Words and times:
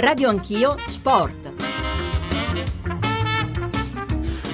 Radio 0.00 0.30
Anch'io 0.30 0.76
Sport. 0.86 1.39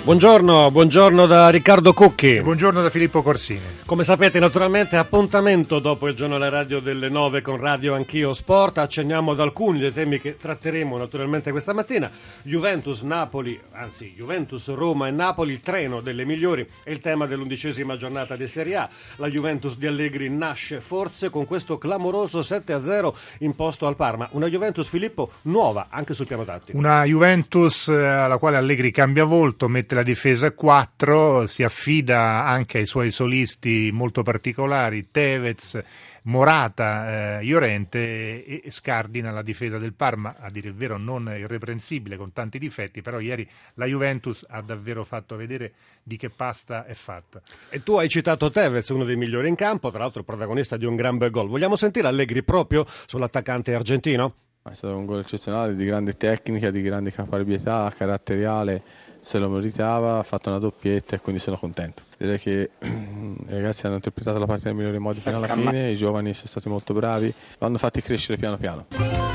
Buongiorno, 0.06 0.70
buongiorno 0.70 1.26
da 1.26 1.48
Riccardo 1.48 1.92
Cucchi. 1.92 2.40
Buongiorno 2.40 2.80
da 2.80 2.90
Filippo 2.90 3.22
Corsini. 3.22 3.58
Come 3.84 4.04
sapete, 4.04 4.38
naturalmente 4.38 4.96
appuntamento 4.96 5.80
dopo 5.80 6.06
il 6.06 6.14
giornale 6.14 6.48
radio 6.48 6.78
delle 6.78 7.08
9 7.08 7.40
con 7.40 7.56
Radio 7.56 7.92
Anch'io 7.92 8.32
Sport. 8.32 8.78
Accenniamo 8.78 9.32
ad 9.32 9.40
alcuni 9.40 9.80
dei 9.80 9.92
temi 9.92 10.20
che 10.20 10.36
tratteremo 10.36 10.96
naturalmente 10.96 11.50
questa 11.50 11.72
mattina. 11.72 12.08
Juventus, 12.42 13.02
Napoli, 13.02 13.60
anzi 13.72 14.14
Juventus, 14.16 14.72
Roma 14.72 15.08
e 15.08 15.10
Napoli, 15.10 15.54
il 15.54 15.60
treno 15.60 16.00
delle 16.00 16.24
migliori 16.24 16.64
è 16.84 16.90
il 16.90 17.00
tema 17.00 17.26
dell'undicesima 17.26 17.96
giornata 17.96 18.36
di 18.36 18.46
Serie 18.46 18.76
A. 18.76 18.88
La 19.16 19.26
Juventus 19.26 19.76
di 19.76 19.88
Allegri 19.88 20.30
nasce 20.30 20.80
forse 20.80 21.30
con 21.30 21.46
questo 21.46 21.78
clamoroso 21.78 22.38
7-0 22.38 23.12
imposto 23.40 23.88
al 23.88 23.96
Parma. 23.96 24.28
Una 24.32 24.46
Juventus, 24.46 24.86
Filippo, 24.86 25.32
nuova 25.42 25.88
anche 25.90 26.14
sul 26.14 26.28
piano 26.28 26.44
tattico. 26.44 26.78
Una 26.78 27.02
Juventus 27.02 27.88
eh, 27.88 28.06
alla 28.06 28.38
quale 28.38 28.56
Allegri 28.56 28.92
cambia 28.92 29.24
volto, 29.24 29.66
mette 29.66 29.94
la 29.96 30.02
difesa 30.02 30.48
a 30.48 30.52
4, 30.52 31.46
si 31.46 31.62
affida 31.62 32.44
anche 32.44 32.76
ai 32.76 32.86
suoi 32.86 33.10
solisti 33.10 33.88
molto 33.90 34.22
particolari, 34.22 35.08
Tevez, 35.10 35.82
Morata, 36.24 37.38
eh, 37.38 37.44
Iorente 37.44 38.44
e, 38.44 38.60
e 38.62 38.70
scardina 38.70 39.30
la 39.30 39.40
difesa 39.40 39.78
del 39.78 39.94
Parma, 39.94 40.36
a 40.38 40.50
dire 40.50 40.68
il 40.68 40.74
vero 40.74 40.98
non 40.98 41.32
irreprensibile 41.34 42.18
con 42.18 42.34
tanti 42.34 42.58
difetti, 42.58 43.00
però 43.00 43.20
ieri 43.20 43.48
la 43.74 43.86
Juventus 43.86 44.44
ha 44.46 44.60
davvero 44.60 45.02
fatto 45.02 45.34
vedere 45.34 45.72
di 46.02 46.18
che 46.18 46.28
pasta 46.28 46.84
è 46.84 46.92
fatta. 46.92 47.40
E 47.70 47.82
tu 47.82 47.96
hai 47.96 48.10
citato 48.10 48.50
Tevez, 48.50 48.90
uno 48.90 49.04
dei 49.04 49.16
migliori 49.16 49.48
in 49.48 49.54
campo, 49.54 49.88
tra 49.90 50.00
l'altro 50.00 50.24
protagonista 50.24 50.76
di 50.76 50.84
un 50.84 50.94
gran 50.94 51.16
bel 51.16 51.30
gol. 51.30 51.48
Vogliamo 51.48 51.74
sentire 51.74 52.06
Allegri 52.06 52.42
proprio 52.42 52.84
sull'attaccante 53.06 53.74
argentino? 53.74 54.34
È 54.62 54.74
stato 54.74 54.94
un 54.94 55.06
gol 55.06 55.20
eccezionale, 55.20 55.74
di 55.74 55.86
grande 55.86 56.18
tecnica, 56.18 56.70
di 56.70 56.82
grande 56.82 57.12
caparbietà, 57.12 57.90
caratteriale 57.96 59.05
se 59.26 59.40
lo 59.40 59.48
meritava, 59.48 60.18
ha 60.18 60.22
fatto 60.22 60.50
una 60.50 60.60
doppietta 60.60 61.16
e 61.16 61.20
quindi 61.20 61.40
sono 61.40 61.56
contento. 61.58 62.02
Direi 62.16 62.38
che 62.38 62.70
i 62.78 63.44
ragazzi 63.48 63.84
hanno 63.84 63.96
interpretato 63.96 64.38
la 64.38 64.46
partita 64.46 64.68
nel 64.68 64.78
migliore 64.78 65.00
modo 65.00 65.20
fino 65.20 65.38
alla 65.38 65.48
fine, 65.48 65.90
i 65.90 65.96
giovani 65.96 66.32
sono 66.32 66.46
stati 66.46 66.68
molto 66.68 66.94
bravi, 66.94 67.34
l'hanno 67.58 67.76
fatti 67.76 68.00
crescere 68.00 68.38
piano 68.38 68.56
piano. 68.56 69.25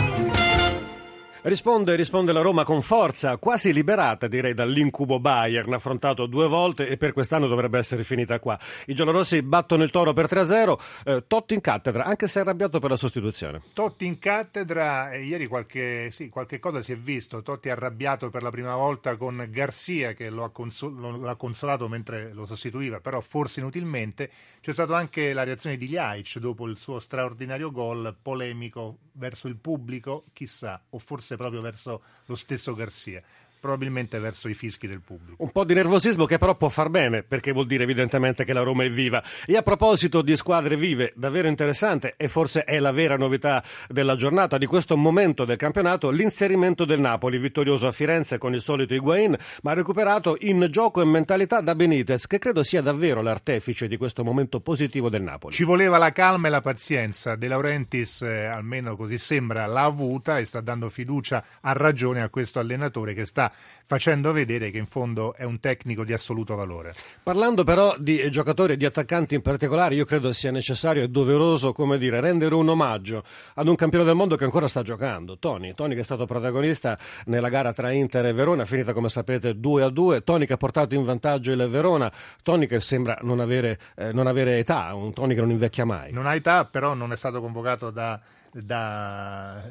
Risponde, 1.43 1.95
risponde 1.95 2.33
la 2.33 2.41
Roma 2.41 2.63
con 2.63 2.83
forza, 2.83 3.37
quasi 3.37 3.73
liberata 3.73 4.27
direi 4.27 4.53
dall'incubo 4.53 5.19
Bayern, 5.19 5.73
affrontato 5.73 6.27
due 6.27 6.47
volte 6.47 6.87
e 6.87 6.97
per 6.97 7.13
quest'anno 7.13 7.47
dovrebbe 7.47 7.79
essere 7.79 8.03
finita 8.03 8.39
qua. 8.39 8.59
I 8.85 8.93
giallorossi 8.93 9.41
battono 9.41 9.81
il 9.81 9.89
toro 9.89 10.13
per 10.13 10.27
3-0, 10.27 10.79
eh, 11.03 11.23
Totti 11.25 11.55
in 11.55 11.61
cattedra, 11.61 12.03
anche 12.03 12.27
se 12.27 12.41
arrabbiato 12.41 12.77
per 12.77 12.91
la 12.91 12.95
sostituzione. 12.95 13.63
Totti 13.73 14.05
in 14.05 14.19
cattedra, 14.19 15.15
ieri 15.15 15.47
qualche, 15.47 16.11
sì, 16.11 16.29
qualche 16.29 16.59
cosa 16.59 16.83
si 16.83 16.91
è 16.91 16.95
visto, 16.95 17.41
Totti 17.41 17.69
arrabbiato 17.69 18.29
per 18.29 18.43
la 18.43 18.51
prima 18.51 18.75
volta 18.75 19.17
con 19.17 19.43
Garcia 19.49 20.13
che 20.13 20.29
lo 20.29 20.43
ha, 20.43 20.51
consol- 20.51 20.93
lo 20.93 21.27
ha 21.27 21.35
consolato 21.37 21.87
mentre 21.87 22.33
lo 22.33 22.45
sostituiva, 22.45 22.99
però 22.99 23.19
forse 23.19 23.61
inutilmente. 23.61 24.29
C'è 24.61 24.73
stata 24.73 24.95
anche 24.95 25.33
la 25.33 25.43
reazione 25.43 25.77
di 25.77 25.87
Ljaic 25.87 26.37
dopo 26.37 26.67
il 26.67 26.77
suo 26.77 26.99
straordinario 26.99 27.71
gol 27.71 28.15
polemico 28.21 28.99
verso 29.13 29.47
il 29.47 29.57
pubblico, 29.57 30.25
chissà, 30.33 30.79
o 30.89 30.99
forse 30.99 31.30
proprio 31.37 31.61
verso 31.61 32.01
lo 32.25 32.35
stesso 32.35 32.73
Garcia 32.73 33.21
probabilmente 33.61 34.19
verso 34.19 34.49
i 34.49 34.55
fischi 34.55 34.87
del 34.87 35.01
pubblico. 35.01 35.41
Un 35.41 35.51
po' 35.51 35.63
di 35.63 35.75
nervosismo 35.75 36.25
che 36.25 36.39
però 36.39 36.55
può 36.55 36.67
far 36.67 36.89
bene, 36.89 37.21
perché 37.21 37.51
vuol 37.51 37.67
dire 37.67 37.83
evidentemente 37.83 38.43
che 38.43 38.53
la 38.53 38.63
Roma 38.63 38.83
è 38.83 38.89
viva. 38.89 39.23
E 39.45 39.55
a 39.55 39.61
proposito 39.61 40.23
di 40.23 40.35
squadre 40.35 40.75
vive, 40.75 41.13
davvero 41.15 41.47
interessante, 41.47 42.15
e 42.17 42.27
forse 42.27 42.63
è 42.63 42.79
la 42.79 42.91
vera 42.91 43.17
novità 43.17 43.63
della 43.87 44.15
giornata, 44.15 44.57
di 44.57 44.65
questo 44.65 44.97
momento 44.97 45.45
del 45.45 45.57
campionato, 45.57 46.09
l'inserimento 46.09 46.85
del 46.85 46.99
Napoli, 46.99 47.37
vittorioso 47.37 47.87
a 47.87 47.91
Firenze 47.91 48.39
con 48.39 48.55
il 48.55 48.61
solito 48.61 48.95
Higuain, 48.95 49.37
ma 49.61 49.73
recuperato 49.73 50.35
in 50.39 50.67
gioco 50.71 51.01
e 51.01 51.05
mentalità 51.05 51.61
da 51.61 51.75
Benitez, 51.75 52.25
che 52.25 52.39
credo 52.39 52.63
sia 52.63 52.81
davvero 52.81 53.21
l'artefice 53.21 53.87
di 53.87 53.95
questo 53.95 54.23
momento 54.23 54.59
positivo 54.59 55.07
del 55.09 55.21
Napoli. 55.21 55.53
Ci 55.53 55.63
voleva 55.63 55.99
la 55.99 56.11
calma 56.11 56.47
e 56.47 56.49
la 56.49 56.61
pazienza. 56.61 57.35
De 57.35 57.47
Laurentiis, 57.47 58.23
eh, 58.23 58.45
almeno 58.45 58.95
così 58.95 59.19
sembra, 59.19 59.67
l'ha 59.67 59.83
avuta 59.83 60.39
e 60.39 60.45
sta 60.45 60.61
dando 60.61 60.89
fiducia 60.89 61.43
a 61.61 61.73
ragione 61.73 62.23
a 62.23 62.29
questo 62.29 62.57
allenatore 62.57 63.13
che 63.13 63.27
sta 63.27 63.50
facendo 63.91 64.31
vedere 64.31 64.71
che 64.71 64.77
in 64.77 64.85
fondo 64.85 65.35
è 65.35 65.43
un 65.43 65.59
tecnico 65.59 66.05
di 66.05 66.13
assoluto 66.13 66.55
valore. 66.55 66.93
Parlando 67.23 67.65
però 67.65 67.93
di 67.97 68.31
giocatori 68.31 68.73
e 68.73 68.77
di 68.77 68.85
attaccanti 68.85 69.35
in 69.35 69.41
particolare, 69.41 69.95
io 69.95 70.05
credo 70.05 70.31
sia 70.31 70.49
necessario 70.49 71.03
e 71.03 71.09
doveroso, 71.09 71.73
come 71.73 71.97
dire, 71.97 72.21
rendere 72.21 72.55
un 72.55 72.69
omaggio 72.69 73.25
ad 73.55 73.67
un 73.67 73.75
campione 73.75 74.05
del 74.05 74.15
mondo 74.15 74.37
che 74.37 74.45
ancora 74.45 74.69
sta 74.69 74.81
giocando, 74.81 75.37
Tony. 75.37 75.73
Tony 75.73 75.93
che 75.93 75.99
è 75.99 76.03
stato 76.03 76.25
protagonista 76.25 76.97
nella 77.25 77.49
gara 77.49 77.73
tra 77.73 77.91
Inter 77.91 78.27
e 78.27 78.33
Verona, 78.33 78.63
finita 78.63 78.93
come 78.93 79.09
sapete 79.09 79.59
2 79.59 79.83
a 79.83 79.89
2. 79.89 80.23
Tony 80.23 80.45
che 80.45 80.53
ha 80.53 80.57
portato 80.57 80.95
in 80.95 81.03
vantaggio 81.03 81.51
il 81.51 81.67
Verona, 81.67 82.09
Tony 82.43 82.67
che 82.67 82.79
sembra 82.79 83.17
non 83.23 83.41
avere, 83.41 83.77
eh, 83.97 84.13
non 84.13 84.27
avere 84.27 84.57
età, 84.57 84.93
un 84.93 85.11
Tony 85.11 85.33
che 85.33 85.41
non 85.41 85.49
invecchia 85.49 85.83
mai. 85.83 86.13
Non 86.13 86.27
ha 86.27 86.33
età, 86.33 86.63
però 86.63 86.93
non 86.93 87.11
è 87.11 87.17
stato 87.17 87.41
convocato 87.41 87.89
da 87.89 88.17
da, 88.51 89.63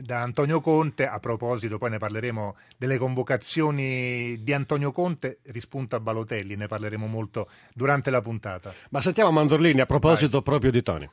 da, 0.00 0.22
Antonio 0.22 0.60
Conte. 0.60 1.06
A 1.06 1.18
proposito, 1.18 1.78
poi 1.78 1.90
ne 1.90 1.98
parleremo 1.98 2.56
delle 2.76 2.98
convocazioni 2.98 4.42
di 4.42 4.52
Antonio 4.52 4.92
Conte, 4.92 5.38
rispunta 5.44 6.00
Balotelli, 6.00 6.56
ne 6.56 6.66
parleremo 6.66 7.06
molto 7.06 7.48
durante 7.72 8.10
la 8.10 8.20
puntata. 8.20 8.72
Ma 8.90 9.00
sentiamo 9.00 9.30
Mandorlini 9.30 9.80
a 9.80 9.86
proposito 9.86 10.38
Vai. 10.38 10.42
proprio 10.42 10.70
di 10.70 10.82
Tony. 10.82 11.08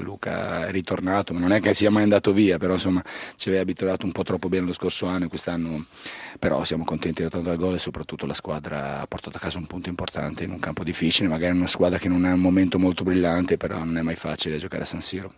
Luca 0.00 0.66
è 0.66 0.70
ritornato, 0.70 1.32
ma 1.32 1.40
non 1.40 1.52
è 1.52 1.60
che 1.60 1.74
sia 1.74 1.90
mai 1.90 2.02
andato 2.02 2.32
via, 2.32 2.58
però 2.58 2.74
insomma 2.74 3.02
ci 3.36 3.48
aveva 3.48 3.62
abituato 3.62 4.04
un 4.04 4.12
po' 4.12 4.22
troppo 4.22 4.48
bene 4.48 4.66
lo 4.66 4.72
scorso 4.72 5.06
anno 5.06 5.26
e 5.26 5.28
quest'anno 5.28 5.84
però 6.38 6.64
siamo 6.64 6.84
contenti 6.84 7.22
di 7.22 7.28
tanto 7.28 7.48
dal 7.48 7.56
gol 7.56 7.74
e 7.74 7.78
soprattutto 7.78 8.26
la 8.26 8.34
squadra 8.34 9.00
ha 9.00 9.06
portato 9.06 9.36
a 9.38 9.40
casa 9.40 9.58
un 9.58 9.66
punto 9.66 9.88
importante 9.88 10.44
in 10.44 10.50
un 10.50 10.58
campo 10.58 10.84
difficile, 10.84 11.28
magari 11.28 11.56
una 11.56 11.66
squadra 11.66 11.98
che 11.98 12.08
non 12.08 12.24
ha 12.24 12.32
un 12.32 12.40
momento 12.40 12.78
molto 12.78 13.04
brillante, 13.04 13.56
però 13.56 13.78
non 13.78 13.96
è 13.96 14.02
mai 14.02 14.16
facile 14.16 14.58
giocare 14.58 14.82
a 14.82 14.86
San 14.86 15.00
Siro. 15.00 15.34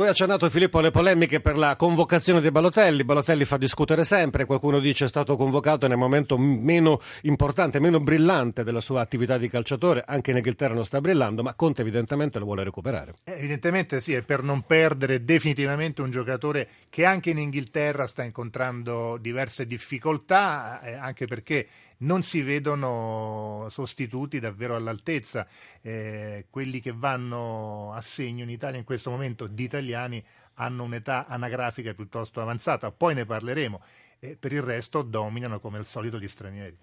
Tu 0.00 0.06
hai 0.06 0.12
accennato 0.12 0.48
Filippo 0.48 0.78
alle 0.78 0.90
polemiche 0.90 1.40
per 1.40 1.58
la 1.58 1.76
convocazione 1.76 2.40
di 2.40 2.50
Balotelli. 2.50 3.04
Balotelli 3.04 3.44
fa 3.44 3.58
discutere 3.58 4.06
sempre, 4.06 4.46
qualcuno 4.46 4.78
dice 4.78 5.04
è 5.04 5.08
stato 5.08 5.36
convocato 5.36 5.86
nel 5.88 5.98
momento 5.98 6.38
meno 6.38 7.02
importante, 7.24 7.80
meno 7.80 8.00
brillante 8.00 8.64
della 8.64 8.80
sua 8.80 9.02
attività 9.02 9.36
di 9.36 9.50
calciatore, 9.50 10.02
anche 10.06 10.30
in 10.30 10.38
Inghilterra 10.38 10.72
non 10.72 10.86
sta 10.86 11.02
brillando, 11.02 11.42
ma 11.42 11.52
Conte 11.52 11.82
evidentemente 11.82 12.38
lo 12.38 12.46
vuole 12.46 12.64
recuperare. 12.64 13.12
Eh, 13.24 13.32
evidentemente 13.32 14.00
sì, 14.00 14.14
è 14.14 14.22
per 14.22 14.42
non 14.42 14.62
perdere 14.62 15.22
definitivamente 15.22 16.00
un 16.00 16.10
giocatore 16.10 16.66
che 16.88 17.04
anche 17.04 17.28
in 17.28 17.36
Inghilterra 17.36 18.06
sta 18.06 18.22
incontrando 18.22 19.18
diverse 19.18 19.66
difficoltà, 19.66 20.80
eh, 20.80 20.94
anche 20.94 21.26
perché 21.26 21.66
non 21.98 22.22
si 22.22 22.40
vedono 22.40 23.66
sostituti 23.68 24.40
davvero 24.40 24.74
all'altezza. 24.74 25.46
Eh, 25.82 26.46
quelli 26.48 26.80
che 26.80 26.94
vanno 26.94 27.92
a 27.92 28.00
segno 28.00 28.44
in 28.44 28.48
Italia 28.48 28.78
in 28.78 28.84
questo 28.84 29.10
momento 29.10 29.46
di 29.46 29.64
italiani 29.64 29.88
hanno 29.94 30.84
un'età 30.84 31.26
anagrafica 31.26 31.94
piuttosto 31.94 32.40
avanzata, 32.40 32.90
poi 32.90 33.14
ne 33.14 33.24
parleremo. 33.24 33.82
E 34.18 34.36
per 34.36 34.52
il 34.52 34.62
resto 34.62 35.02
dominano 35.02 35.60
come 35.60 35.78
al 35.78 35.86
solito 35.86 36.18
gli 36.18 36.28
stranieri. 36.28 36.76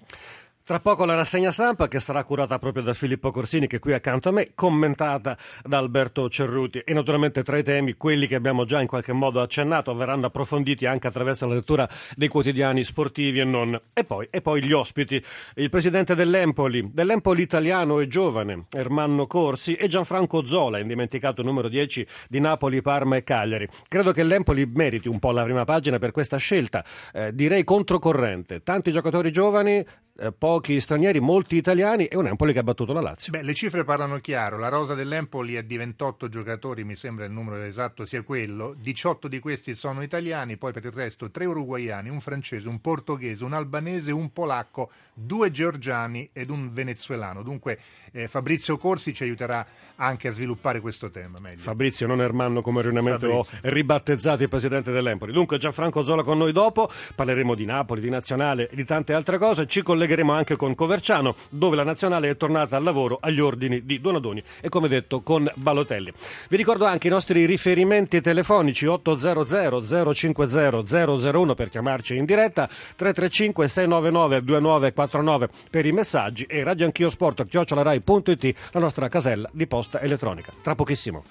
Tra 0.68 0.82
poco 0.82 1.06
la 1.06 1.16
rassegna 1.16 1.50
stampa 1.50 1.88
che 1.88 1.98
sarà 1.98 2.26
curata 2.26 2.60
proprio 2.60 2.84
da 2.84 2.94
Filippo 2.94 3.32
Corsini 3.32 3.68
che 3.68 3.78
è 3.78 3.80
qui 3.80 3.94
accanto 3.94 4.28
a 4.28 4.32
me, 4.34 4.50
commentata 4.54 5.38
da 5.64 5.78
Alberto 5.78 6.28
Cerruti 6.28 6.80
e 6.80 6.94
naturalmente 6.94 7.42
tra 7.42 7.58
i 7.58 7.64
temi 7.64 7.94
quelli 7.94 8.28
che 8.28 8.36
abbiamo 8.36 8.66
già 8.66 8.82
in 8.82 8.88
qualche 8.88 9.14
modo 9.14 9.40
accennato 9.40 9.96
verranno 9.96 10.26
approfonditi 10.26 10.86
anche 10.86 11.08
attraverso 11.08 11.48
la 11.48 11.54
lettura 11.54 11.88
dei 12.18 12.28
quotidiani 12.28 12.84
sportivi 12.84 13.40
e 13.40 13.46
non. 13.46 13.80
E 13.94 14.04
poi, 14.04 14.28
e 14.30 14.42
poi 14.42 14.62
gli 14.62 14.74
ospiti, 14.74 15.24
il 15.56 15.70
presidente 15.70 16.16
dell'Empoli, 16.16 16.90
dell'Empoli 16.92 17.44
italiano 17.44 18.02
e 18.02 18.10
giovane, 18.10 18.66
Ermanno 18.70 19.26
Corsi 19.26 19.76
e 19.76 19.88
Gianfranco 19.88 20.46
Zola, 20.46 20.80
indimenticato 20.80 21.44
numero 21.44 21.70
10 21.70 22.06
di 22.28 22.42
Napoli, 22.42 22.82
Parma 22.82 23.16
e 23.16 23.24
Cagliari. 23.24 23.70
Credo 23.88 24.12
che 24.12 24.24
l'Empoli 24.24 24.66
meriti 24.66 25.08
un 25.08 25.20
po' 25.20 25.32
la 25.32 25.44
prima 25.44 25.64
pagina 25.64 25.98
per 25.98 26.12
questa 26.12 26.36
scelta, 26.36 26.84
eh, 27.14 27.34
direi 27.34 27.64
controcorrente. 27.64 28.64
Tanti 28.64 28.92
giocatori 28.92 29.32
giovani, 29.32 29.86
eh, 30.20 30.32
pochi 30.32 30.80
stranieri, 30.80 31.20
molti 31.20 31.56
italiani 31.56 32.06
e 32.06 32.18
un 32.18 32.28
Empoli 32.28 32.54
che 32.54 32.60
ha 32.60 32.64
battuto 32.64 32.94
la 32.94 33.02
Lazio. 33.02 33.32
Beh, 33.32 33.44
le 33.44 33.54
cifre 33.54 33.84
parlano 33.84 34.18
chiaro, 34.18 34.58
la 34.58 34.70
rosa 34.70 34.96
dell'Empoli 34.96 35.56
è 35.56 35.64
di 35.64 35.78
28 35.78 36.28
giocatori, 36.28 36.84
mi 36.84 36.96
sembra 36.96 37.26
il 37.26 37.32
numero 37.32 37.62
esatto 37.62 38.06
sia 38.06 38.24
quello, 38.24 38.76
18 38.78 39.28
di 39.28 39.40
questi 39.40 39.76
sono 39.76 40.02
italiani, 40.02 40.58
poi 40.58 40.74
per 40.74 40.86
il 40.86 40.92
resto 40.92 41.30
tre 41.30 41.46
uruguaiani, 41.46 42.10
un 42.10 42.20
francese, 42.20 42.68
un 42.68 42.82
portoghese, 42.82 43.44
un 43.44 43.54
albanese, 43.54 44.12
un 44.12 44.32
polacco, 44.32 44.90
due 45.14 45.52
georgiani 45.52 46.30
ed 46.34 46.50
un 46.50 46.74
venezuelano. 46.74 47.44
Dunque 47.44 47.80
eh, 48.12 48.28
Fabrizio 48.28 48.78
Corsi 48.78 49.14
ci 49.14 49.24
aiuterà 49.24 49.66
anche 49.96 50.28
a 50.30 50.32
sviluppare 50.32 50.80
questo 50.80 51.10
tema 51.10 51.40
meglio. 51.40 51.62
Fabrizio, 51.62 52.08
non 52.08 52.22
Ermanno 52.22 52.62
come 52.62 52.80
erroneamente 52.80 53.28
ho 53.28 53.46
ribattezzato 53.62 54.44
il 54.44 54.50
presidente 54.50 54.92
dell'Empoli. 54.92 55.32
Dunque 55.32 55.58
Gianfranco 55.58 56.04
Zola 56.04 56.24
con 56.24 56.38
noi 56.38 56.52
dopo, 56.52 56.90
parleremo 57.16 57.56
di 57.56 57.66
Napoli, 57.66 58.02
di 58.02 58.10
Nazionale 58.10 58.70
e 58.70 58.76
di 58.76 58.84
tante 58.84 59.14
altre 59.14 59.38
cose, 59.38 59.68
ci 59.68 59.82
collegheremo 59.82 60.07
collegheremo 60.08 60.32
anche 60.32 60.56
con 60.56 60.74
Coverciano, 60.74 61.36
dove 61.50 61.76
la 61.76 61.84
nazionale 61.84 62.30
è 62.30 62.38
tornata 62.38 62.78
al 62.78 62.84
lavoro 62.84 63.18
agli 63.20 63.42
ordini 63.42 63.86
di 63.86 64.00
Donadoni 64.00 64.42
e 64.62 64.70
come 64.70 64.88
detto 64.88 65.22
con 65.22 65.52
Balotelli. 65.56 66.14
Vi 66.50 66.56
ricordo 66.56 66.86
anche 66.86 67.08
i 67.08 67.10
nostri 67.10 67.46
riferimenti 67.46 68.22
telefonici 68.22 68.86
800 68.86 70.14
050 70.14 70.84
001 71.32 71.56
per 71.56 71.70
chiamarci 71.70 72.16
in 72.16 72.26
diretta, 72.26 72.68
335 72.68 73.68
699 73.68 74.44
2949 74.44 75.50
per 75.70 75.86
i 75.86 75.92
messaggi 75.92 76.46
e 76.48 76.64
radioanchiosport.it 76.64 78.56
la 78.72 78.80
nostra 78.80 79.10
casella 79.10 79.50
di 79.52 79.68
posta 79.68 80.00
elettronica. 80.00 80.54
Tra 80.62 80.76
pochissimo. 80.76 81.24